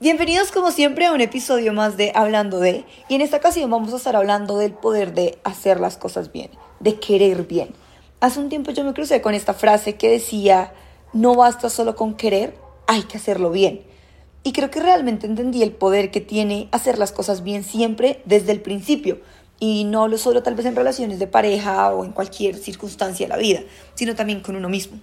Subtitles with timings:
[0.00, 3.92] Bienvenidos como siempre a un episodio más de Hablando de, y en esta ocasión vamos
[3.92, 7.70] a estar hablando del poder de hacer las cosas bien, de querer bien.
[8.20, 10.72] Hace un tiempo yo me crucé con esta frase que decía,
[11.12, 12.56] no basta solo con querer,
[12.86, 13.82] hay que hacerlo bien.
[14.44, 18.52] Y creo que realmente entendí el poder que tiene hacer las cosas bien siempre desde
[18.52, 19.18] el principio.
[19.58, 23.30] Y no lo solo tal vez en relaciones de pareja o en cualquier circunstancia de
[23.30, 23.62] la vida,
[23.96, 25.00] sino también con uno mismo.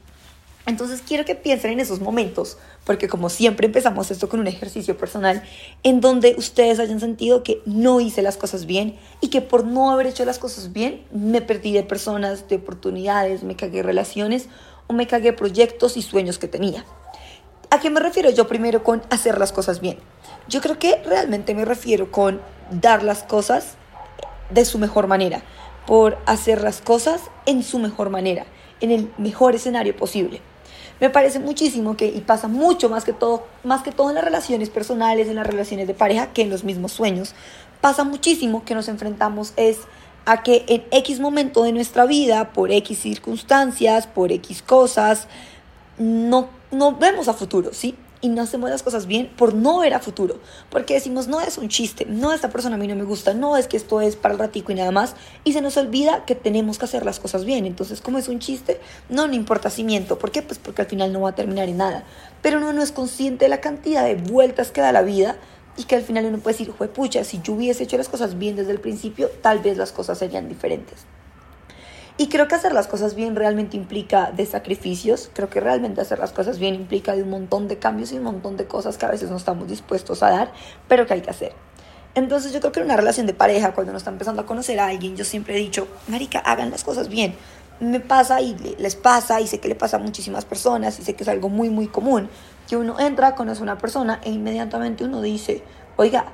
[0.68, 4.97] Entonces quiero que piensen en esos momentos, porque como siempre empezamos esto con un ejercicio
[4.97, 5.43] personal,
[5.84, 9.92] en donde ustedes hayan sentido que no hice las cosas bien y que por no
[9.92, 14.47] haber hecho las cosas bien me perdí de personas, de oportunidades, me cagué relaciones
[14.87, 16.84] o me cagué proyectos y sueños que tenía.
[17.70, 19.97] ¿A qué me refiero yo primero con hacer las cosas bien?
[20.47, 23.75] Yo creo que realmente me refiero con dar las cosas
[24.50, 25.43] de su mejor manera,
[25.86, 28.45] por hacer las cosas en su mejor manera,
[28.82, 30.42] en el mejor escenario posible.
[31.00, 34.23] Me parece muchísimo que, y pasa mucho más que todo, más que todo en las
[34.23, 37.34] relaciones personales, en las relaciones de pareja, que en los mismos sueños,
[37.81, 39.80] pasa muchísimo que nos enfrentamos es
[40.26, 45.28] a que en X momento de nuestra vida, por X circunstancias, por X cosas,
[45.98, 47.96] no, no vemos a futuro, ¿sí?
[48.26, 50.40] Y no hacemos las cosas bien por no ver a futuro.
[50.72, 53.56] Porque decimos, no es un chiste, no, esta persona a mí no me gusta, no
[53.56, 55.16] es que esto es para el ratico y nada más.
[55.44, 57.68] Y se nos olvida que tenemos que hacer las cosas bien.
[57.68, 60.18] Entonces, como es un chiste, no, no importa si miento.
[60.18, 60.42] ¿Por qué?
[60.42, 62.03] Pues porque al final no va a terminar en nada.
[62.42, 65.38] Pero uno no es consciente de la cantidad de vueltas que da la vida
[65.78, 68.56] y que al final uno puede decir, pucha, si yo hubiese hecho las cosas bien
[68.56, 71.06] desde el principio, tal vez las cosas serían diferentes.
[72.18, 76.18] Y creo que hacer las cosas bien realmente implica de sacrificios, creo que realmente hacer
[76.18, 79.06] las cosas bien implica de un montón de cambios y un montón de cosas que
[79.06, 80.54] a veces no estamos dispuestos a dar,
[80.88, 81.52] pero que hay que hacer.
[82.14, 84.80] Entonces yo creo que en una relación de pareja, cuando uno está empezando a conocer
[84.80, 87.36] a alguien, yo siempre he dicho, Marica, hagan las cosas bien.
[87.82, 91.16] Me pasa y les pasa y sé que le pasa a muchísimas personas y sé
[91.16, 92.30] que es algo muy, muy común,
[92.70, 95.62] que uno entra, conoce a una persona e inmediatamente uno dice,
[95.98, 96.28] oiga,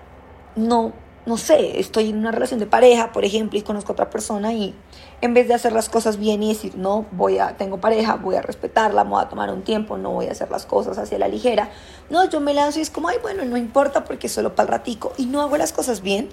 [0.56, 0.94] no,
[1.26, 4.54] no sé, estoy en una relación de pareja, por ejemplo, y conozco a otra persona
[4.54, 4.74] y
[5.22, 8.36] en vez de hacer las cosas bien y decir, no, voy a, tengo pareja, voy
[8.36, 11.28] a respetarla, voy a tomar un tiempo, no voy a hacer las cosas hacia la
[11.28, 11.70] ligera,
[12.10, 14.68] no, yo me lanzo y es como, ay, bueno, no importa porque es solo para
[14.68, 16.30] el ratico y no hago las cosas bien,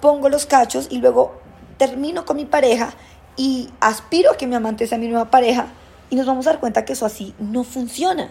[0.00, 1.40] pongo los cachos y luego
[1.78, 2.90] termino con mi pareja
[3.36, 5.68] y aspiro a que mi amante sea mi nueva pareja
[6.10, 8.30] y nos vamos a dar cuenta que eso así no funciona.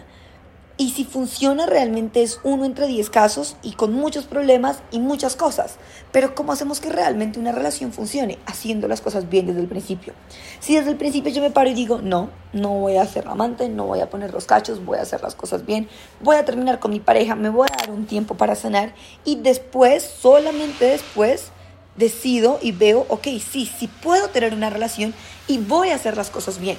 [0.80, 5.34] Y si funciona realmente es uno entre diez casos y con muchos problemas y muchas
[5.34, 5.74] cosas.
[6.12, 8.38] Pero ¿cómo hacemos que realmente una relación funcione?
[8.46, 10.14] Haciendo las cosas bien desde el principio.
[10.60, 13.68] Si desde el principio yo me paro y digo, no, no voy a ser amante,
[13.68, 15.88] no voy a poner los cachos, voy a hacer las cosas bien,
[16.20, 18.94] voy a terminar con mi pareja, me voy a dar un tiempo para sanar
[19.24, 21.50] y después, solamente después,
[21.96, 25.12] decido y veo, ok, sí, sí puedo tener una relación
[25.48, 26.78] y voy a hacer las cosas bien.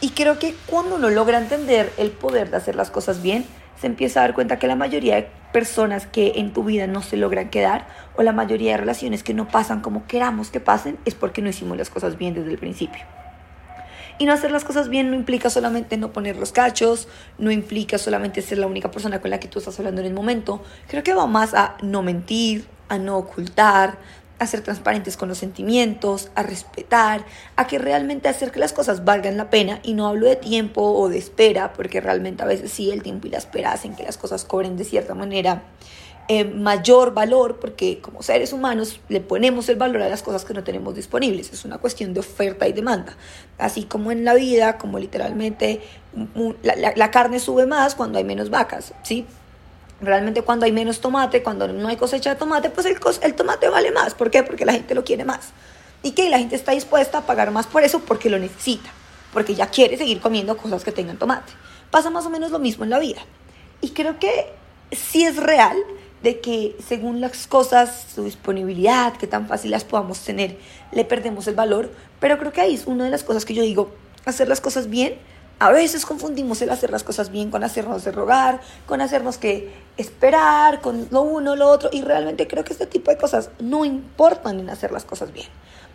[0.00, 3.46] Y creo que cuando uno logra entender el poder de hacer las cosas bien,
[3.80, 7.02] se empieza a dar cuenta que la mayoría de personas que en tu vida no
[7.02, 10.98] se logran quedar o la mayoría de relaciones que no pasan como queramos que pasen
[11.04, 13.02] es porque no hicimos las cosas bien desde el principio.
[14.18, 17.98] Y no hacer las cosas bien no implica solamente no poner los cachos, no implica
[17.98, 20.62] solamente ser la única persona con la que tú estás hablando en el momento.
[20.88, 23.98] Creo que va más a no mentir, a no ocultar,
[24.44, 27.24] a ser transparentes con los sentimientos, a respetar,
[27.56, 29.80] a que realmente hacer que las cosas valgan la pena.
[29.82, 33.26] Y no hablo de tiempo o de espera, porque realmente a veces sí el tiempo
[33.26, 35.64] y la espera hacen que las cosas cobren de cierta manera
[36.26, 40.54] eh, mayor valor, porque como seres humanos le ponemos el valor a las cosas que
[40.54, 43.14] no tenemos disponibles, es una cuestión de oferta y demanda,
[43.58, 45.82] así como en la vida, como literalmente
[46.62, 49.26] la, la carne sube más cuando hay menos vacas, ¿sí?
[50.04, 53.68] Realmente cuando hay menos tomate, cuando no hay cosecha de tomate, pues el, el tomate
[53.68, 54.14] vale más.
[54.14, 54.42] ¿Por qué?
[54.42, 55.50] Porque la gente lo quiere más.
[56.02, 58.90] Y que la gente está dispuesta a pagar más por eso porque lo necesita.
[59.32, 61.52] Porque ya quiere seguir comiendo cosas que tengan tomate.
[61.90, 63.22] Pasa más o menos lo mismo en la vida.
[63.80, 64.52] Y creo que
[64.92, 65.76] sí es real
[66.22, 70.58] de que según las cosas, su disponibilidad, que tan fácil las podamos tener,
[70.92, 71.90] le perdemos el valor.
[72.20, 73.90] Pero creo que ahí es una de las cosas que yo digo,
[74.24, 75.18] hacer las cosas bien
[75.58, 79.72] a veces confundimos el hacer las cosas bien con hacernos de rogar, con hacernos que
[79.96, 81.90] esperar, con lo uno, lo otro.
[81.92, 85.46] Y realmente creo que este tipo de cosas no importan en hacer las cosas bien.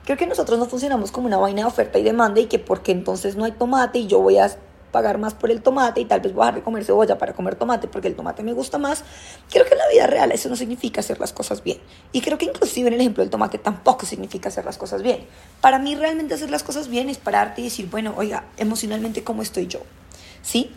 [0.05, 2.91] Creo que nosotros no funcionamos como una vaina de oferta y demanda y que porque
[2.91, 4.49] entonces no hay tomate y yo voy a
[4.91, 7.33] pagar más por el tomate y tal vez voy a dejar de comer cebolla para
[7.33, 9.03] comer tomate porque el tomate me gusta más.
[9.49, 11.79] Creo que en la vida real eso no significa hacer las cosas bien.
[12.11, 15.25] Y creo que inclusive en el ejemplo del tomate tampoco significa hacer las cosas bien.
[15.61, 19.41] Para mí realmente hacer las cosas bien es pararte y decir, bueno, oiga, emocionalmente, ¿cómo
[19.41, 19.79] estoy yo?
[20.41, 20.71] ¿Sí?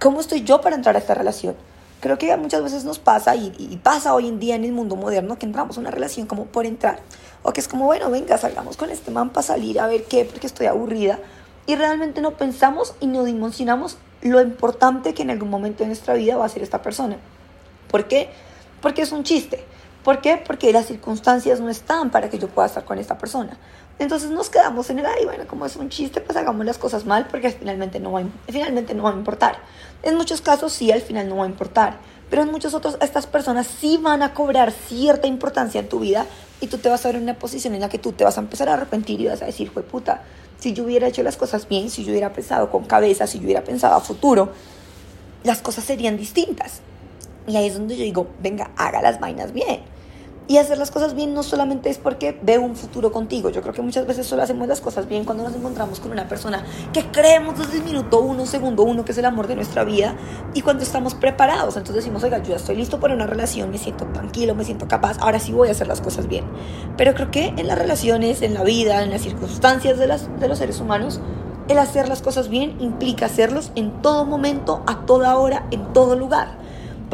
[0.00, 1.54] ¿Cómo estoy yo para entrar a esta relación?
[2.00, 4.94] Creo que muchas veces nos pasa y, y pasa hoy en día en el mundo
[4.94, 7.00] moderno que entramos a una relación como por entrar.
[7.42, 10.24] O que es como, bueno, venga, salgamos con este man para salir a ver qué,
[10.24, 11.18] porque estoy aburrida
[11.66, 16.14] y realmente no pensamos y no dimensionamos lo importante que en algún momento de nuestra
[16.14, 17.16] vida va a ser esta persona.
[17.90, 18.30] ¿Por qué?
[18.84, 19.64] porque es un chiste.
[20.04, 20.36] ¿Por qué?
[20.36, 23.56] Porque las circunstancias no están para que yo pueda estar con esta persona.
[23.98, 27.06] Entonces nos quedamos en el, ay, bueno, como es un chiste, pues hagamos las cosas
[27.06, 29.56] mal porque finalmente no va, finalmente no va a importar.
[30.02, 31.96] En muchos casos sí, al final no va a importar,
[32.28, 36.26] pero en muchos otros estas personas sí van a cobrar cierta importancia en tu vida
[36.60, 38.36] y tú te vas a ver en una posición en la que tú te vas
[38.36, 40.24] a empezar a arrepentir y vas a decir, fue puta,
[40.58, 43.44] si yo hubiera hecho las cosas bien, si yo hubiera pensado con cabeza, si yo
[43.44, 44.52] hubiera pensado a futuro,
[45.42, 46.80] las cosas serían distintas.
[47.46, 49.80] Y ahí es donde yo digo, venga, haga las vainas bien.
[50.46, 53.48] Y hacer las cosas bien no solamente es porque veo un futuro contigo.
[53.48, 56.28] Yo creo que muchas veces solo hacemos las cosas bien cuando nos encontramos con una
[56.28, 56.62] persona
[56.92, 60.16] que creemos desde el minuto uno, segundo uno, que es el amor de nuestra vida.
[60.52, 63.78] Y cuando estamos preparados, entonces decimos, oiga, yo ya estoy listo para una relación, me
[63.78, 66.44] siento tranquilo, me siento capaz, ahora sí voy a hacer las cosas bien.
[66.98, 70.48] Pero creo que en las relaciones, en la vida, en las circunstancias de, las, de
[70.48, 71.20] los seres humanos,
[71.68, 76.16] el hacer las cosas bien implica hacerlos en todo momento, a toda hora, en todo
[76.16, 76.63] lugar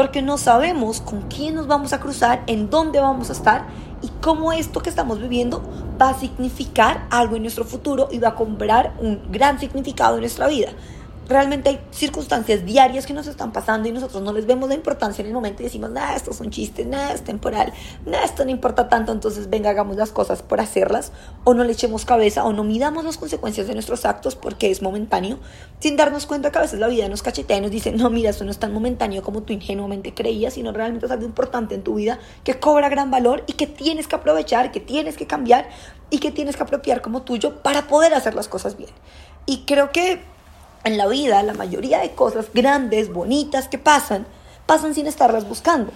[0.00, 3.66] porque no sabemos con quién nos vamos a cruzar, en dónde vamos a estar
[4.00, 5.62] y cómo esto que estamos viviendo
[6.00, 10.22] va a significar algo en nuestro futuro y va a comprar un gran significado en
[10.22, 10.70] nuestra vida
[11.30, 15.22] realmente hay circunstancias diarias que nos están pasando y nosotros no les vemos la importancia
[15.22, 17.72] en el momento y decimos, nada, esto es un chiste, nada, es temporal,
[18.04, 21.12] nada, esto no importa tanto, entonces venga, hagamos las cosas por hacerlas
[21.44, 24.82] o no le echemos cabeza o no midamos las consecuencias de nuestros actos porque es
[24.82, 25.38] momentáneo,
[25.78, 28.30] sin darnos cuenta que a veces la vida nos cachetea y nos dice, no, mira,
[28.30, 31.82] esto no es tan momentáneo como tú ingenuamente creías, sino realmente es algo importante en
[31.82, 35.68] tu vida que cobra gran valor y que tienes que aprovechar, que tienes que cambiar
[36.10, 38.90] y que tienes que apropiar como tuyo para poder hacer las cosas bien.
[39.46, 40.20] Y creo que
[40.84, 44.26] en la vida la mayoría de cosas grandes, bonitas que pasan,
[44.66, 45.92] pasan sin estarlas buscando.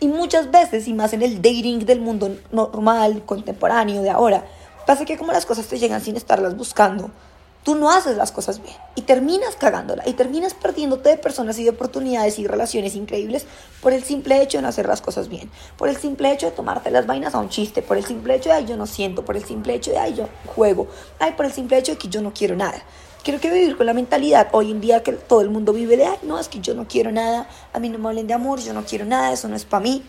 [0.00, 4.44] Y muchas veces, y más en el dating del mundo normal, contemporáneo de ahora,
[4.86, 7.10] pasa que como las cosas te llegan sin estarlas buscando,
[7.64, 11.64] tú no haces las cosas bien y terminas cagándola y terminas perdiéndote de personas y
[11.64, 13.44] de oportunidades y relaciones increíbles
[13.82, 16.52] por el simple hecho de no hacer las cosas bien, por el simple hecho de
[16.52, 19.24] tomarte las vainas a un chiste, por el simple hecho de ay yo no siento,
[19.24, 20.86] por el simple hecho de ay yo juego,
[21.18, 22.82] ay por el simple hecho de que yo no quiero nada.
[23.22, 26.06] Quiero que vivir con la mentalidad hoy en día que todo el mundo vive de,
[26.06, 28.60] ay, no, es que yo no quiero nada, a mí no me hablen de amor,
[28.60, 30.02] yo no quiero nada, eso no es para mí.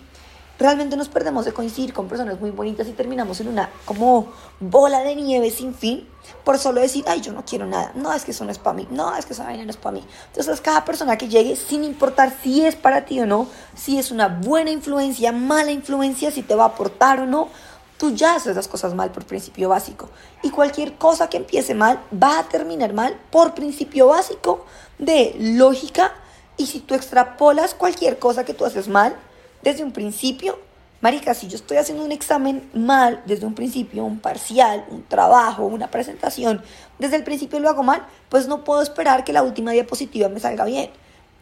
[0.60, 4.28] Realmente nos perdemos de coincidir con personas muy bonitas y terminamos en una como
[4.60, 6.06] bola de nieve sin fin
[6.44, 8.76] por solo decir, ay, yo no quiero nada, no, es que eso no es para
[8.76, 10.06] mí, no, es que esa vaina no es para mí.
[10.28, 14.12] Entonces, cada persona que llegue, sin importar si es para ti o no, si es
[14.12, 17.50] una buena influencia, mala influencia, si te va a aportar o no,
[18.00, 20.10] Tú ya haces las cosas mal por principio básico.
[20.42, 24.66] Y cualquier cosa que empiece mal va a terminar mal por principio básico
[24.98, 26.14] de lógica.
[26.56, 29.18] Y si tú extrapolas cualquier cosa que tú haces mal
[29.64, 30.58] desde un principio,
[31.02, 35.66] Marica, si yo estoy haciendo un examen mal desde un principio, un parcial, un trabajo,
[35.66, 36.62] una presentación,
[37.00, 40.40] desde el principio lo hago mal, pues no puedo esperar que la última diapositiva me
[40.40, 40.90] salga bien.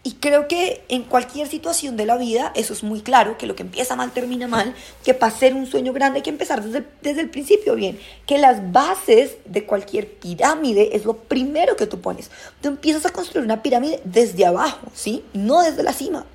[0.07, 3.57] Y creo que en cualquier situación de la vida, eso es muy claro, que lo
[3.57, 4.73] que empieza mal termina mal,
[5.03, 8.37] que para ser un sueño grande hay que empezar desde, desde el principio bien, que
[8.37, 12.31] las bases de cualquier pirámide es lo primero que tú pones.
[12.61, 15.25] Tú empiezas a construir una pirámide desde abajo, ¿sí?
[15.33, 16.25] No desde la cima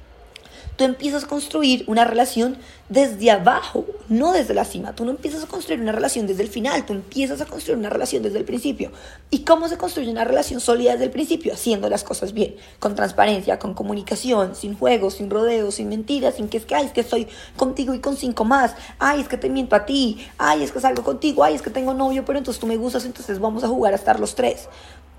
[0.82, 2.56] tú empiezas a construir una relación
[2.88, 4.96] desde abajo, no desde la cima.
[4.96, 7.88] Tú no empiezas a construir una relación desde el final, tú empiezas a construir una
[7.88, 8.90] relación desde el principio.
[9.30, 11.54] ¿Y cómo se construye una relación sólida desde el principio?
[11.54, 16.48] Haciendo las cosas bien, con transparencia, con comunicación, sin juegos, sin rodeos, sin mentiras, sin
[16.48, 19.36] que es que, ay, es que estoy contigo y con cinco más, ay, es que
[19.36, 22.38] te miento a ti, ay, es que salgo contigo, ay, es que tengo novio, pero
[22.38, 24.68] entonces tú me gustas, entonces vamos a jugar a estar los tres.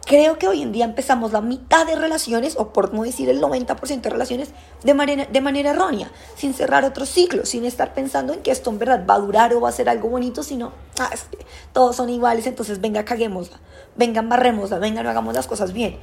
[0.06, 3.42] Creo que hoy en día empezamos la mitad de relaciones, o por no decir el
[3.42, 4.50] 90% de relaciones,
[4.84, 8.70] de manera, de manera errónea, sin cerrar otro ciclo, sin estar pensando en que esto
[8.70, 11.38] en verdad va a durar o va a ser algo bonito, sino, ah, es que
[11.72, 13.60] todos son iguales, entonces venga, caguémosla,
[13.96, 15.98] venga, embarrémosla, venga, no hagamos las cosas bien.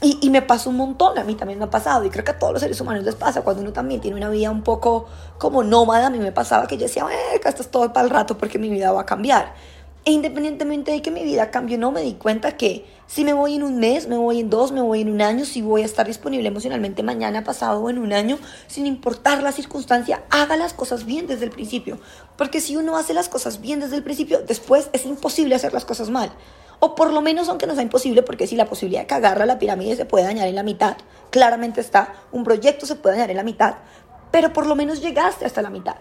[0.00, 2.30] Y, y, me pasa un montón, a mí también me ha pasado, y creo que
[2.30, 5.06] a todos los seres humanos les pasa, cuando uno también tiene una vida un poco
[5.38, 8.10] como nómada, a mí me pasaba que yo decía, eh, esto es todo para el
[8.10, 9.54] rato porque mi vida va a cambiar.
[10.08, 13.56] E independientemente de que mi vida cambie no, me di cuenta que si me voy
[13.56, 15.84] en un mes, me voy en dos, me voy en un año, si voy a
[15.84, 18.38] estar disponible emocionalmente mañana, pasado o en un año,
[18.68, 22.00] sin importar la circunstancia, haga las cosas bien desde el principio.
[22.38, 25.84] Porque si uno hace las cosas bien desde el principio, después es imposible hacer las
[25.84, 26.32] cosas mal.
[26.80, 29.58] O por lo menos aunque no sea imposible, porque si la posibilidad de cagarla la
[29.58, 30.96] pirámide se puede dañar en la mitad,
[31.28, 33.74] claramente está, un proyecto se puede dañar en la mitad,
[34.30, 35.96] pero por lo menos llegaste hasta la mitad.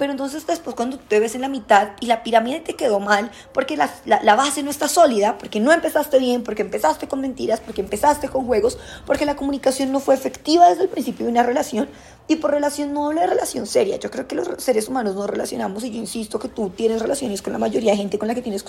[0.00, 3.30] Pero entonces después cuando te ves en la mitad y la pirámide te quedó mal,
[3.52, 7.60] porque la, la, base no está sólida, porque no empezaste bien, porque empezaste con mentiras,
[7.60, 11.42] porque empezaste con juegos, porque la comunicación no fue efectiva desde el principio de una
[11.42, 11.86] relación,
[12.28, 15.28] y por relación no hablo de relación seria, yo creo que los seres humanos nos
[15.28, 18.34] relacionamos y yo insisto que tú tienes relaciones con la mayoría de gente con la
[18.34, 18.64] que tienes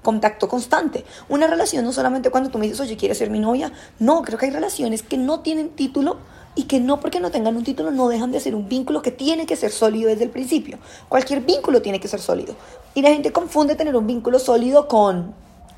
[0.00, 1.04] contacto constante.
[1.28, 3.70] Una relación no solamente cuando tú me dices, oye, ¿quieres ser mi novia?
[3.98, 6.16] No, creo que hay relaciones que no tienen título,
[6.54, 9.10] y que no porque no tengan un título no dejan de ser un vínculo que
[9.10, 10.78] tiene que ser sólido desde el principio.
[11.08, 12.54] Cualquier vínculo tiene que ser sólido.
[12.94, 15.34] Y la gente confunde tener un vínculo sólido con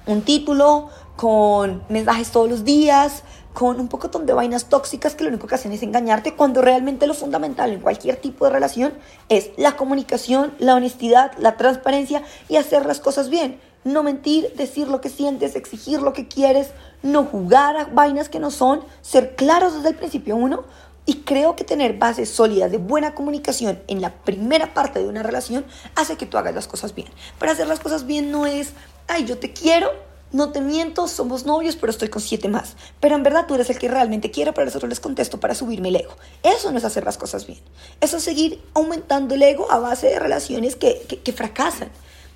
[0.07, 3.23] un título, con mensajes todos los días,
[3.57, 7.07] con un poco de vainas tóxicas que lo único que hacen es engañarte, cuando realmente
[7.07, 8.93] lo fundamental en cualquier tipo de relación
[9.31, 13.59] es la comunicación, la honestidad, la transparencia y hacer las cosas bien.
[13.87, 16.71] No mentir, decir lo que sientes, exigir lo que quieres,
[17.03, 20.65] no jugar a vainas que no son, ser claros desde el principio uno.
[21.09, 25.23] Y creo que tener bases sólidas de buena comunicación en la primera parte de una
[25.23, 25.65] relación
[25.95, 27.07] hace que tú hagas las cosas bien.
[27.39, 28.73] Para hacer las cosas bien no es,
[29.07, 29.93] ay, yo te quiero,
[30.33, 32.75] no te miento, somos novios, pero estoy con siete más.
[32.99, 35.91] Pero en verdad tú eres el que realmente quiero, pero eso les contesto para subirme
[35.91, 36.17] el ego.
[36.43, 37.61] Eso no es hacer las cosas bien.
[38.01, 41.91] Eso es seguir aumentando el ego a base de relaciones que, que, fracasan.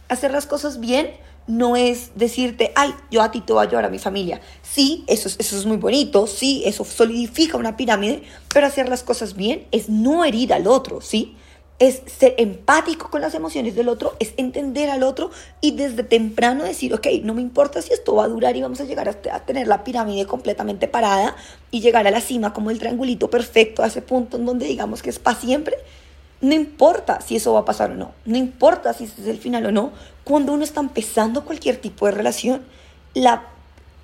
[0.08, 1.10] Hacer las cosas bien
[1.46, 4.40] no es decirte, ay, yo a ti te voy a ayudar a mi familia.
[4.62, 9.02] Sí, eso es, eso es muy bonito, sí, eso solidifica una pirámide, pero hacer las
[9.02, 11.36] cosas bien es no herir al otro, ¿sí?
[11.80, 15.30] es ser empático con las emociones del otro, es entender al otro
[15.62, 18.82] y desde temprano decir, ok, no me importa si esto va a durar y vamos
[18.82, 19.14] a llegar a,
[19.46, 21.34] tener la pirámide completamente parada
[21.70, 25.02] y llegar a la cima como el triangulito perfecto, a ese punto en donde digamos
[25.02, 25.74] que es para siempre.
[26.40, 29.38] No importa si eso va a pasar o no, no importa si ese es el
[29.38, 29.92] final o no,
[30.24, 32.62] cuando uno está empezando cualquier tipo de relación,
[33.14, 33.42] la,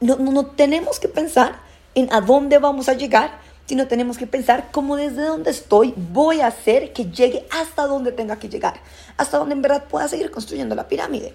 [0.01, 1.57] no, tenemos que pensar
[1.95, 6.41] en a dónde vamos a llegar, sino tenemos que pensar cómo desde donde estoy voy
[6.41, 8.81] a hacer que llegue hasta donde tenga que llegar,
[9.17, 11.35] hasta donde en verdad pueda seguir construyendo la pirámide.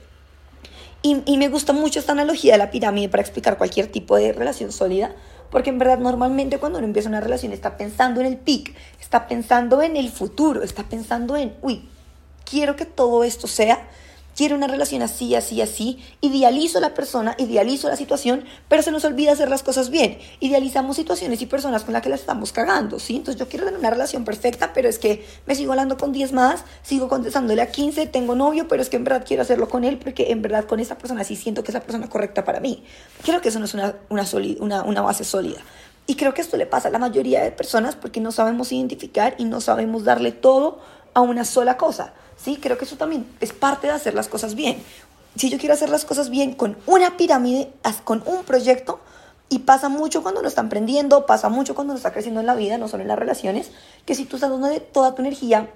[1.03, 4.71] Y, me gusta mucho esta analogía de la pirámide para explicar cualquier tipo de relación
[4.71, 5.15] sólida,
[5.51, 9.27] porque en verdad normalmente cuando uno empieza una relación está pensando en el pic, está
[9.27, 11.87] pensando en el futuro, está pensando en, uy,
[12.49, 13.87] quiero que todo esto sea
[14.35, 19.05] quiero una relación así, así, así, idealizo la persona, idealizo la situación, pero se nos
[19.05, 20.17] olvida hacer las cosas bien.
[20.39, 23.17] Idealizamos situaciones y personas con las que las estamos cagando, ¿sí?
[23.17, 26.33] Entonces yo quiero tener una relación perfecta, pero es que me sigo hablando con 10
[26.33, 29.83] más, sigo contestándole a 15, tengo novio, pero es que en verdad quiero hacerlo con
[29.83, 32.59] él porque en verdad con esa persona sí siento que es la persona correcta para
[32.59, 32.83] mí.
[33.23, 35.61] Creo que eso no es una, una base sólida.
[36.07, 39.35] Y creo que esto le pasa a la mayoría de personas porque no sabemos identificar
[39.37, 40.79] y no sabemos darle todo
[41.13, 42.13] a una sola cosa.
[42.43, 42.57] ¿Sí?
[42.61, 44.81] Creo que eso también es parte de hacer las cosas bien.
[45.35, 47.71] Si yo quiero hacer las cosas bien con una pirámide,
[48.03, 48.99] con un proyecto,
[49.51, 52.55] y pasa mucho cuando uno está emprendiendo, pasa mucho cuando uno está creciendo en la
[52.55, 53.71] vida, no solo en las relaciones,
[54.05, 55.69] que si tú estás dando toda tu energía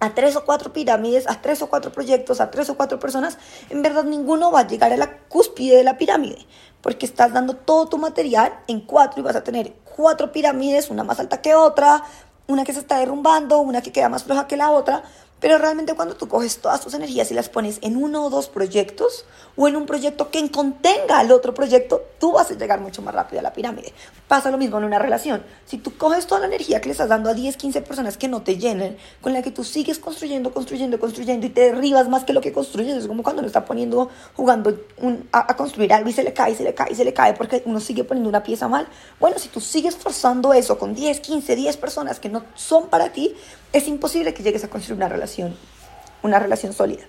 [0.00, 3.38] a tres o cuatro pirámides, a tres o cuatro proyectos, a tres o cuatro personas,
[3.70, 6.44] en verdad ninguno va a llegar a la cúspide de la pirámide,
[6.80, 11.04] porque estás dando todo tu material en cuatro y vas a tener cuatro pirámides, una
[11.04, 12.02] más alta que otra,
[12.48, 15.04] una que se está derrumbando, una que queda más floja que la otra,
[15.44, 18.48] pero realmente cuando tú coges todas tus energías y las pones en uno o dos
[18.48, 23.02] proyectos o en un proyecto que contenga al otro proyecto, tú vas a llegar mucho
[23.02, 23.92] más rápido a la pirámide.
[24.34, 25.44] Pasa lo mismo en una relación.
[25.64, 28.26] Si tú coges toda la energía que le estás dando a 10, 15 personas que
[28.26, 32.24] no te llenen, con la que tú sigues construyendo, construyendo, construyendo y te derribas más
[32.24, 34.76] que lo que construyes, es como cuando uno está poniendo, jugando
[35.30, 37.62] a, a construir algo y se le cae, se le cae, se le cae porque
[37.64, 38.88] uno sigue poniendo una pieza mal.
[39.20, 43.12] Bueno, si tú sigues forzando eso con 10, 15, 10 personas que no son para
[43.12, 43.36] ti,
[43.72, 45.56] es imposible que llegues a construir una relación,
[46.24, 47.04] una relación sólida.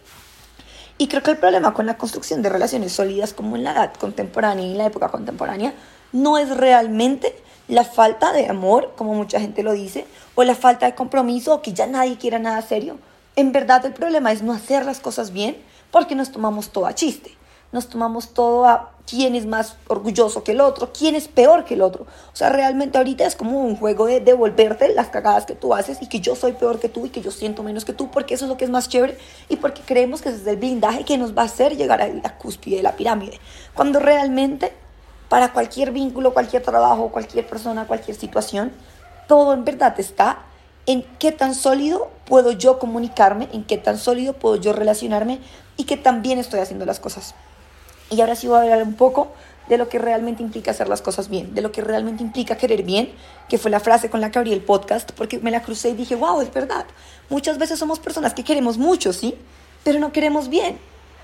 [0.99, 3.93] Y creo que el problema con la construcción de relaciones sólidas como en la edad
[3.95, 5.73] contemporánea y en la época contemporánea
[6.11, 7.35] no es realmente
[7.67, 11.61] la falta de amor, como mucha gente lo dice, o la falta de compromiso, o
[11.61, 12.97] que ya nadie quiera nada serio.
[13.35, 15.57] En verdad el problema es no hacer las cosas bien
[15.91, 17.35] porque nos tomamos todo a chiste
[17.75, 21.73] nos tomamos todo a quién es más orgulloso que el otro, quién es peor que
[21.73, 22.03] el otro.
[22.31, 26.01] O sea, realmente ahorita es como un juego de devolverte las cagadas que tú haces
[26.01, 28.33] y que yo soy peor que tú y que yo siento menos que tú, porque
[28.33, 29.17] eso es lo que es más chévere
[29.49, 32.07] y porque creemos que ese es el blindaje que nos va a hacer llegar a
[32.07, 33.39] la cúspide de la pirámide.
[33.73, 34.71] Cuando realmente,
[35.29, 38.71] para cualquier vínculo, cualquier trabajo, cualquier persona, cualquier situación,
[39.27, 40.39] todo en verdad está
[40.85, 45.39] en qué tan sólido puedo yo comunicarme, en qué tan sólido puedo yo relacionarme
[45.77, 47.33] y que también estoy haciendo las cosas.
[48.11, 49.29] Y ahora sí voy a hablar un poco
[49.67, 52.83] de lo que realmente implica hacer las cosas bien, de lo que realmente implica querer
[52.83, 53.11] bien,
[53.49, 55.93] que fue la frase con la que abrí el podcast, porque me la crucé y
[55.93, 56.85] dije, wow, es verdad.
[57.29, 59.35] Muchas veces somos personas que queremos mucho, ¿sí?
[59.83, 60.77] Pero no queremos bien,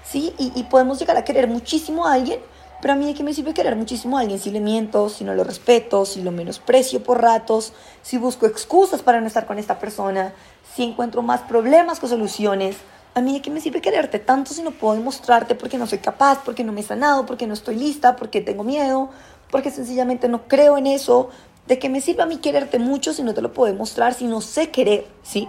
[0.03, 0.33] ¿sí?
[0.39, 2.39] Y, y podemos llegar a querer muchísimo a alguien,
[2.81, 5.23] pero a mí de qué me sirve querer muchísimo a alguien si le miento, si
[5.23, 9.59] no lo respeto, si lo menosprecio por ratos, si busco excusas para no estar con
[9.59, 10.33] esta persona,
[10.75, 12.77] si encuentro más problemas que soluciones,
[13.13, 15.99] a mí de qué me sirve quererte tanto si no puedo demostrarte porque no soy
[15.99, 19.09] capaz, porque no me he sanado, porque no estoy lista, porque tengo miedo,
[19.51, 21.29] porque sencillamente no creo en eso.
[21.67, 24.25] ¿De qué me sirve a mí quererte mucho si no te lo puedo demostrar, si
[24.25, 25.05] no sé querer?
[25.23, 25.47] ¿Sí?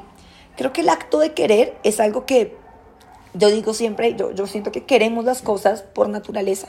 [0.57, 2.57] Creo que el acto de querer es algo que
[3.35, 6.69] yo digo siempre, yo, yo siento que queremos las cosas por naturaleza.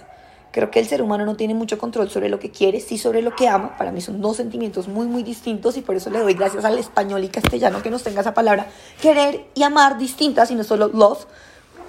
[0.53, 3.23] Creo que el ser humano no tiene mucho control sobre lo que quiere, sí sobre
[3.23, 3.75] lo que ama.
[3.75, 6.77] Para mí son dos sentimientos muy, muy distintos y por eso le doy gracias al
[6.77, 8.67] español y castellano que nos tenga esa palabra.
[9.01, 11.25] Querer y amar distintas y no solo love.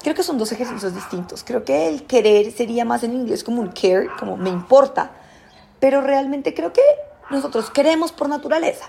[0.03, 1.45] Creo que son dos ejercicios distintos.
[1.45, 5.11] Creo que el querer sería más en inglés como un care, como me importa.
[5.79, 6.81] Pero realmente creo que
[7.31, 8.87] nosotros queremos por naturaleza.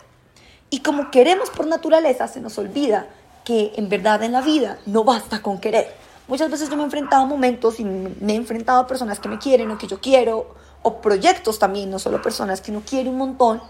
[0.70, 3.08] Y como queremos por naturaleza, se nos olvida
[3.44, 6.05] que en verdad en la vida no basta con querer.
[6.28, 9.30] Muchas veces yo me he enfrentado a momentos y me he enfrentado a personas que
[9.30, 13.10] me quieren o que yo quiero, o proyectos también, no solo personas que uno quiere
[13.10, 13.62] un montón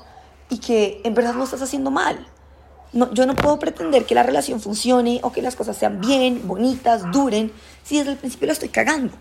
[0.49, 2.27] y que en verdad lo estás haciendo mal.
[2.93, 6.47] No, yo no puedo pretender que la relación funcione o que las cosas sean bien,
[6.47, 7.51] bonitas, duren,
[7.83, 9.13] si desde el principio la estoy cagando.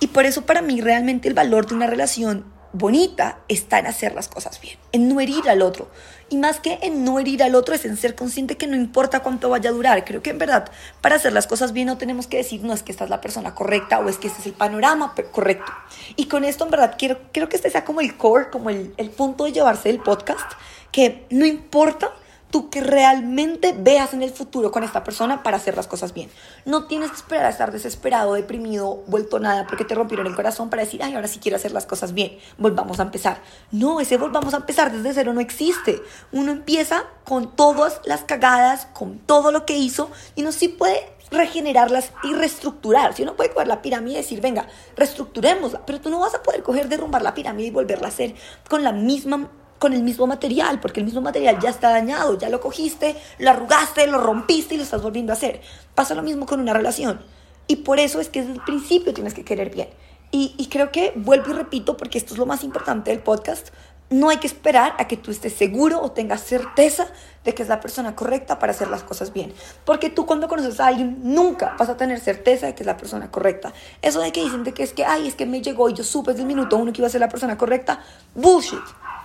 [0.00, 4.14] Y por eso para mí realmente el valor de una relación bonita está en hacer
[4.14, 5.88] las cosas bien, en no herir al otro.
[6.28, 9.20] Y más que en no herir al otro es en ser consciente que no importa
[9.20, 10.04] cuánto vaya a durar.
[10.04, 12.82] Creo que en verdad para hacer las cosas bien no tenemos que decir no es
[12.82, 15.70] que esta es la persona correcta o es que este es el panorama correcto.
[16.16, 18.92] Y con esto en verdad quiero, quiero que este sea como el core, como el,
[18.96, 20.50] el punto de llevarse el podcast,
[20.90, 22.12] que no importa
[22.54, 26.30] tú que realmente veas en el futuro con esta persona para hacer las cosas bien.
[26.64, 30.70] No tienes que esperar a estar desesperado, deprimido, vuelto nada porque te rompieron el corazón
[30.70, 33.42] para decir, ay, ahora sí quiero hacer las cosas bien, volvamos a empezar.
[33.72, 36.00] No, ese volvamos a empezar desde cero no existe.
[36.30, 41.12] Uno empieza con todas las cagadas, con todo lo que hizo y no sí puede
[41.32, 43.14] regenerarlas y reestructurar.
[43.14, 46.42] Si uno puede coger la pirámide y decir, venga, reestructurémosla, pero tú no vas a
[46.44, 48.36] poder coger, derrumbar la pirámide y volverla a hacer
[48.68, 49.50] con la misma
[49.84, 53.50] con el mismo material, porque el mismo material ya está dañado, ya lo cogiste, lo
[53.50, 55.60] arrugaste, lo rompiste y lo estás volviendo a hacer.
[55.94, 57.20] Pasa lo mismo con una relación.
[57.66, 59.90] Y por eso es que desde el principio tienes que querer bien.
[60.30, 63.68] Y, y creo que vuelvo y repito, porque esto es lo más importante del podcast,
[64.08, 67.06] no hay que esperar a que tú estés seguro o tengas certeza
[67.44, 69.52] de que es la persona correcta para hacer las cosas bien.
[69.84, 72.96] Porque tú cuando conoces a alguien nunca vas a tener certeza de que es la
[72.96, 73.74] persona correcta.
[74.00, 76.04] Eso de que dicen de que es que, ay, es que me llegó y yo
[76.04, 78.02] supe desde el minuto uno que iba a ser la persona correcta,
[78.34, 78.80] bullshit.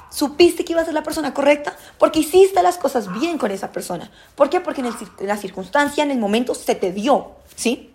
[0.10, 3.72] Supiste que ibas a ser la persona correcta porque hiciste las cosas bien con esa
[3.72, 4.10] persona.
[4.36, 4.60] ¿Por qué?
[4.60, 7.92] Porque en, la circunstancia, en el momento, se te dio, ¿sí?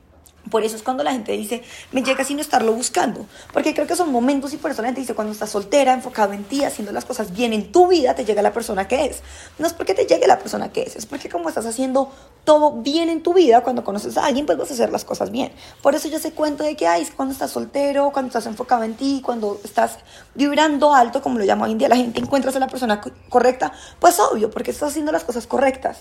[0.51, 3.27] Por eso es cuando la gente dice, me llega sin estarlo buscando.
[3.53, 6.33] Porque creo que son momentos y por eso la gente dice, cuando estás soltera, enfocado
[6.33, 9.23] en ti, haciendo las cosas bien en tu vida, te llega la persona que es.
[9.59, 12.11] No es porque te llegue la persona que es, es porque como estás haciendo
[12.45, 15.31] todo bien en tu vida, cuando conoces a alguien, pues vas a hacer las cosas
[15.31, 15.53] bien.
[15.83, 18.95] Por eso yo sé cuento de que, hay cuando estás soltero, cuando estás enfocado en
[18.95, 19.99] ti, cuando estás
[20.35, 23.73] vibrando alto, como lo llamo hoy en día la gente, encuentras a la persona correcta,
[23.99, 26.01] pues obvio, porque estás haciendo las cosas correctas.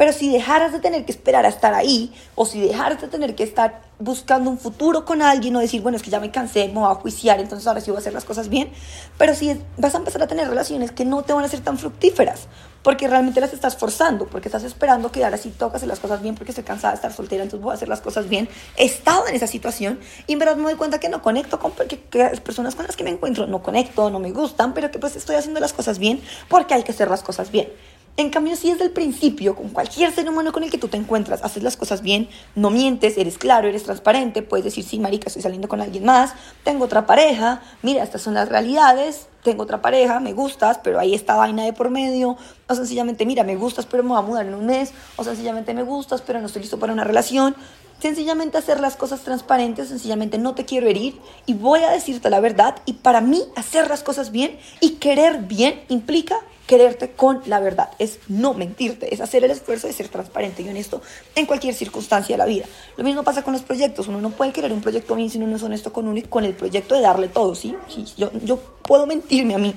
[0.00, 3.34] Pero si dejaras de tener que esperar a estar ahí, o si dejaras de tener
[3.34, 6.68] que estar buscando un futuro con alguien, o decir, bueno, es que ya me cansé,
[6.68, 8.70] me voy a juiciar, entonces ahora sí voy a hacer las cosas bien,
[9.18, 11.76] pero si vas a empezar a tener relaciones que no te van a ser tan
[11.76, 12.48] fructíferas,
[12.82, 16.34] porque realmente las estás forzando, porque estás esperando que ahora sí tocas las cosas bien,
[16.34, 18.48] porque estoy cansada de estar soltera, entonces voy a hacer las cosas bien.
[18.78, 21.72] He estado en esa situación y en verdad me doy cuenta que no conecto con
[21.72, 24.98] porque, las personas con las que me encuentro, no conecto, no me gustan, pero que
[24.98, 27.68] pues estoy haciendo las cosas bien porque hay que hacer las cosas bien.
[28.16, 30.98] En cambio, si desde el principio, con cualquier ser humano con el que tú te
[30.98, 35.28] encuentras, haces las cosas bien, no mientes, eres claro, eres transparente, puedes decir, sí, marica,
[35.28, 39.80] estoy saliendo con alguien más, tengo otra pareja, mira, estas son las realidades, tengo otra
[39.80, 42.36] pareja, me gustas, pero ahí está vaina de por medio,
[42.68, 45.72] o sencillamente, mira, me gustas, pero me voy a mudar en un mes, o sencillamente
[45.72, 47.56] me gustas, pero no estoy listo para una relación.
[48.00, 52.40] Sencillamente hacer las cosas transparentes, sencillamente no te quiero herir y voy a decirte la
[52.40, 52.76] verdad.
[52.86, 56.36] Y para mí, hacer las cosas bien y querer bien implica
[56.70, 60.68] quererte con la verdad, es no mentirte, es hacer el esfuerzo de ser transparente y
[60.68, 61.02] honesto
[61.34, 62.64] en cualquier circunstancia de la vida.
[62.96, 65.48] Lo mismo pasa con los proyectos, uno no puede querer un proyecto bien si uno
[65.48, 67.74] no es honesto con uno y con el proyecto de darle todo, ¿sí?
[68.16, 69.74] yo, yo puedo mentirme a mí,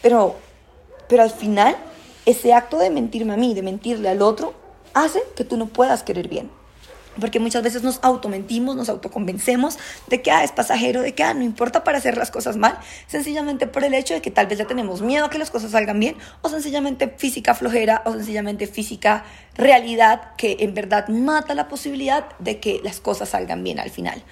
[0.00, 0.36] pero,
[1.08, 1.76] pero al final
[2.24, 4.54] ese acto de mentirme a mí, de mentirle al otro,
[4.94, 6.52] hace que tú no puedas querer bien.
[7.20, 9.78] Porque muchas veces nos automentimos, nos autoconvencemos
[10.08, 12.78] de que ah, es pasajero, de que ah, no importa para hacer las cosas mal,
[13.06, 15.72] sencillamente por el hecho de que tal vez ya tenemos miedo a que las cosas
[15.72, 21.68] salgan bien, o sencillamente física flojera, o sencillamente física realidad que en verdad mata la
[21.68, 24.22] posibilidad de que las cosas salgan bien al final.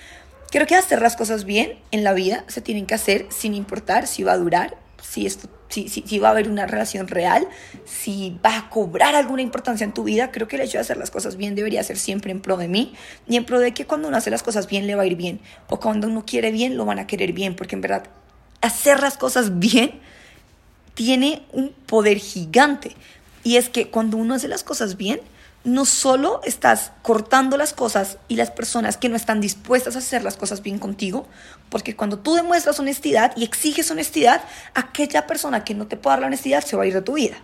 [0.51, 4.07] Creo que hacer las cosas bien en la vida se tienen que hacer sin importar
[4.07, 7.49] si va a durar, si esto si, si, va a haber una relación real,
[7.85, 10.97] si va a cobrar alguna importancia en tu vida, creo que el hecho de hacer
[10.97, 12.95] las cosas bien debería ser siempre en pro de mí.
[13.29, 15.17] Y en pro de que cuando uno hace las cosas bien le va a ir
[15.17, 15.41] bien.
[15.69, 18.05] O cuando uno quiere bien lo van a querer bien, porque en verdad
[18.61, 20.01] hacer las cosas bien
[20.95, 22.97] tiene un poder gigante.
[23.45, 25.21] Y es que cuando uno hace las cosas bien,
[25.67, 30.23] no solo estás cortando las cosas y las personas que no están dispuestas a hacer
[30.23, 31.27] las cosas bien contigo,
[31.71, 34.43] porque cuando tú demuestras honestidad y exiges honestidad,
[34.75, 37.15] aquella persona que no te puede dar la honestidad se va a ir de tu
[37.15, 37.37] vida.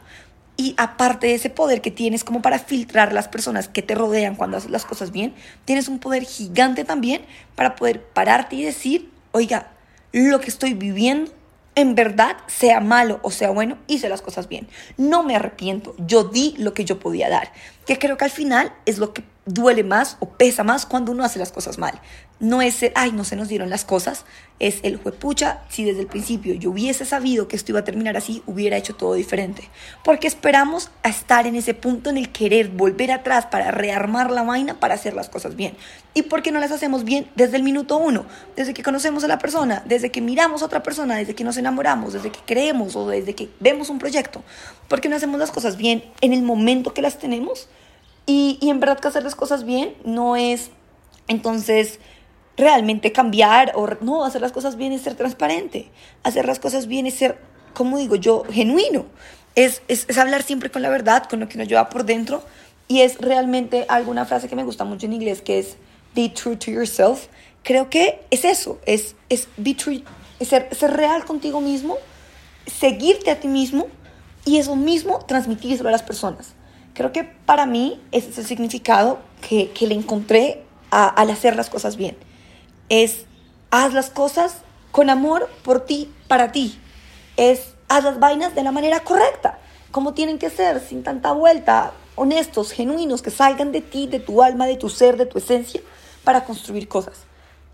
[0.57, 4.37] Y aparte de ese poder que tienes como para filtrar las personas que te rodean
[4.37, 7.23] cuando haces las cosas bien, tienes un poder gigante también
[7.57, 9.73] para poder pararte y decir, oiga,
[10.13, 11.33] lo que estoy viviendo
[11.75, 14.69] en verdad, sea malo o sea bueno, hice las cosas bien.
[14.97, 17.53] No me arrepiento, yo di lo que yo podía dar,
[17.87, 21.24] que creo que al final es lo que duele más o pesa más cuando uno
[21.24, 22.00] hace las cosas mal.
[22.38, 24.24] No es el, ay, no se nos dieron las cosas,
[24.59, 28.16] es el juepucha, si desde el principio yo hubiese sabido que esto iba a terminar
[28.16, 29.68] así, hubiera hecho todo diferente.
[30.02, 34.42] Porque esperamos a estar en ese punto en el querer volver atrás para rearmar la
[34.42, 35.76] vaina para hacer las cosas bien.
[36.14, 38.26] ¿Y por qué no las hacemos bien desde el minuto uno?
[38.57, 41.57] Desde que conocemos a la persona, desde que miramos a otra persona, desde que nos
[41.57, 44.42] enamoramos, desde que creemos o desde que vemos un proyecto.
[44.88, 47.68] ¿Por qué no hacemos las cosas bien en el momento que las tenemos?
[48.27, 50.71] Y, y en verdad que hacer las cosas bien no es
[51.29, 51.99] entonces
[52.57, 55.91] realmente cambiar o no, hacer las cosas bien es ser transparente.
[56.23, 57.39] Hacer las cosas bien es ser,
[57.75, 59.07] como digo yo, genuino.
[59.55, 62.43] Es, es, es, hablar siempre con la verdad, con lo que nos lleva por dentro.
[62.89, 65.77] Y es realmente alguna frase que me gusta mucho en inglés que es
[66.15, 67.27] be true to yourself.
[67.63, 70.03] Creo que es eso, es, es, be true,
[70.41, 71.97] es ser, ser real contigo mismo,
[72.67, 73.87] seguirte a ti mismo
[74.45, 76.55] y eso mismo transmitírselo a las personas.
[76.94, 81.57] Creo que para mí ese es el significado que, que le encontré a, al hacer
[81.57, 82.16] las cosas bien.
[82.88, 83.24] Es
[83.70, 84.59] haz las cosas
[84.90, 86.78] con amor por ti, para ti.
[87.37, 89.59] Es haz las vainas de la manera correcta,
[89.90, 94.42] como tienen que ser, sin tanta vuelta, honestos, genuinos, que salgan de ti, de tu
[94.42, 95.81] alma, de tu ser, de tu esencia,
[96.24, 97.20] para construir cosas.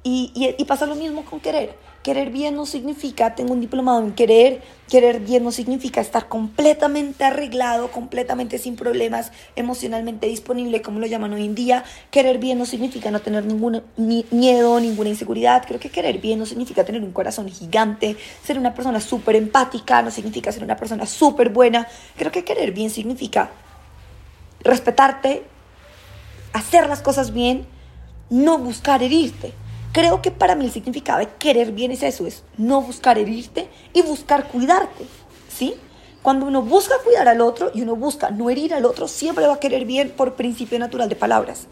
[0.05, 4.03] Y, y, y pasa lo mismo con querer Querer bien no significa, tengo un diplomado
[4.03, 11.01] en querer, querer bien no significa estar completamente arreglado, completamente sin problemas, emocionalmente disponible, como
[11.01, 11.85] lo llaman hoy en día.
[12.11, 15.65] Querer bien no significa no tener ningún miedo, ninguna inseguridad.
[15.67, 20.01] Creo que querer bien no significa tener un corazón gigante, ser una persona súper empática,
[20.01, 21.89] no significa ser una persona súper buena.
[22.17, 23.51] Creo que querer bien significa
[24.61, 25.43] respetarte,
[26.55, 27.67] hacer las cosas bien,
[28.31, 29.53] no buscar herirte.
[29.93, 33.69] Creo que para mí el significado de querer bien es eso, es no buscar herirte
[33.93, 35.05] y buscar cuidarte,
[35.49, 35.75] ¿sí?
[36.23, 39.55] Cuando uno busca cuidar al otro y uno busca no herir al otro, siempre va
[39.55, 41.69] a querer bien por principio natural de palabras.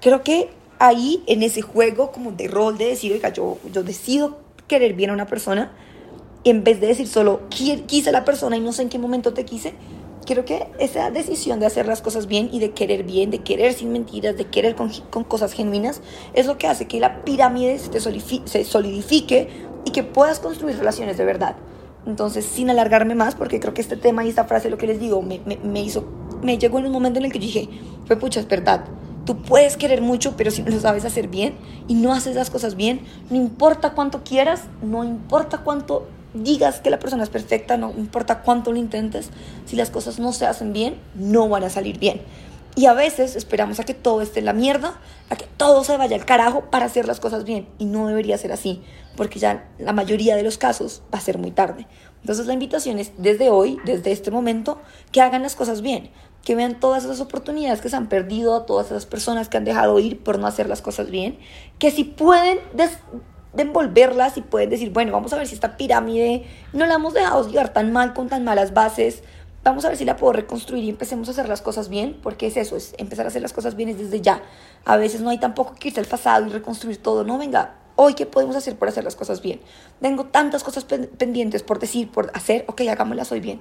[0.00, 4.38] Creo que ahí, en ese juego como de rol de decir, oiga, yo, yo decido
[4.66, 5.72] querer bien a una persona,
[6.44, 9.32] en vez de decir solo quise a la persona y no sé en qué momento
[9.32, 9.74] te quise,
[10.28, 13.72] Creo que esa decisión de hacer las cosas bien y de querer bien, de querer
[13.72, 14.90] sin mentiras, de querer con,
[15.24, 16.02] cosas genuinas,
[16.34, 17.98] es lo que hace que la pirámide se,
[18.44, 19.48] se solidifique
[19.86, 21.56] y que puedas construir relaciones de verdad.
[22.04, 25.00] Entonces, sin alargarme más, porque creo que este tema y esta frase, lo que les
[25.00, 26.04] digo, me, me, me hizo,
[26.42, 27.66] me llegó en un momento en el que dije,
[28.04, 28.84] fue pucha, es verdad.
[29.24, 31.54] Tú puedes querer mucho, pero si no lo sabes hacer bien
[31.86, 36.90] y no haces las cosas bien, no importa cuánto quieras, no importa cuánto digas que
[36.90, 39.30] la persona es perfecta, no importa cuánto lo intentes,
[39.66, 42.20] si las cosas no se hacen bien, no van a salir bien.
[42.78, 45.96] Y a veces esperamos a que todo esté en la mierda, a que todo se
[45.96, 47.66] vaya al carajo para hacer las cosas bien.
[47.78, 48.82] Y no debería ser así,
[49.16, 51.88] porque ya la mayoría de los casos va a ser muy tarde.
[52.20, 54.78] Entonces la invitación es desde hoy, desde este momento,
[55.10, 56.10] que hagan las cosas bien,
[56.44, 59.64] que vean todas esas oportunidades que se han perdido, a todas esas personas que han
[59.64, 61.36] dejado ir por no hacer las cosas bien,
[61.80, 62.60] que si pueden
[63.52, 67.14] de envolverlas y pueden decir, bueno, vamos a ver si esta pirámide no la hemos
[67.14, 69.22] dejado llegar tan mal con tan malas bases,
[69.64, 72.46] vamos a ver si la puedo reconstruir y empecemos a hacer las cosas bien, porque
[72.46, 74.42] es eso, es empezar a hacer las cosas bien desde ya.
[74.84, 78.14] A veces no hay tampoco que irse al pasado y reconstruir todo, no, venga, hoy
[78.14, 79.60] qué podemos hacer por hacer las cosas bien.
[80.00, 83.60] Tengo tantas cosas pendientes por decir, por hacer, ok, hagámoslas hoy bien.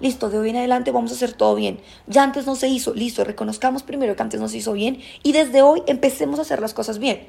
[0.00, 1.80] Listo, de hoy en adelante vamos a hacer todo bien.
[2.06, 5.32] Ya antes no se hizo, listo, reconozcamos primero que antes no se hizo bien y
[5.32, 7.26] desde hoy empecemos a hacer las cosas bien.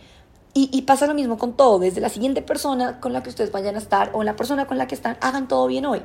[0.56, 3.74] Y, pasa lo mismo con todo, desde la siguiente persona con la que ustedes vayan
[3.74, 6.04] a estar o la persona con la que están, hagan todo bien hoy.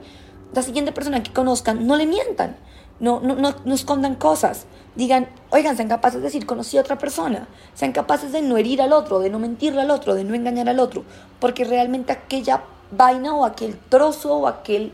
[0.55, 2.57] La siguiente persona que conozcan, no le mientan,
[2.99, 4.65] no, no, no, no escondan cosas.
[4.95, 7.47] Digan, oigan, sean capaces de decir, conocí a otra persona.
[7.75, 10.71] Sean capaces de no herir al otro, de no mentirle al otro, de no engañar
[10.71, 11.05] al otro.
[11.41, 14.93] Porque realmente aquella vaina o aquel trozo o aquel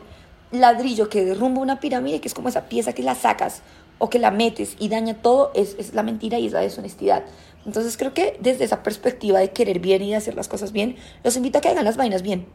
[0.50, 3.62] ladrillo que derrumba una pirámide, que es como esa pieza que la sacas
[3.98, 7.24] o que la metes y daña todo, es, es la mentira y es la deshonestidad.
[7.66, 10.96] Entonces creo que desde esa perspectiva de querer bien y de hacer las cosas bien,
[11.22, 12.46] los invito a que hagan las vainas bien.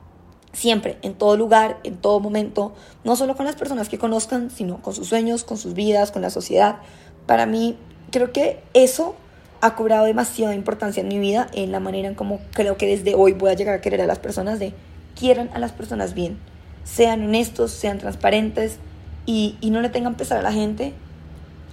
[0.54, 2.74] Siempre, en todo lugar, en todo momento,
[3.04, 6.22] no solo con las personas que conozcan, sino con sus sueños, con sus vidas, con
[6.22, 6.80] la sociedad.
[7.28, 7.78] Para mí,
[8.12, 9.16] creo que eso
[9.62, 13.14] ha cobrado demasiada importancia en mi vida, en la manera en cómo creo que desde
[13.16, 14.74] hoy voy a llegar a querer a las personas, de
[15.18, 16.40] quieran a las personas bien,
[16.84, 18.78] sean honestos, sean transparentes
[19.26, 20.94] y, y no le tengan pesar a la gente,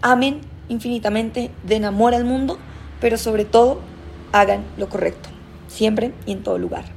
[0.02, 2.58] amen infinitamente, den amor al mundo
[3.00, 3.80] pero sobre todo
[4.32, 5.28] hagan lo correcto,
[5.68, 6.95] siempre y en todo lugar.